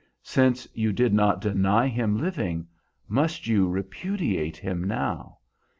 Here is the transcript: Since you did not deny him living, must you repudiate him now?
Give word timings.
Since 0.23 0.67
you 0.73 0.91
did 0.91 1.13
not 1.13 1.41
deny 1.41 1.87
him 1.87 2.17
living, 2.17 2.65
must 3.07 3.45
you 3.45 3.67
repudiate 3.69 4.57
him 4.57 4.83
now? 4.83 5.37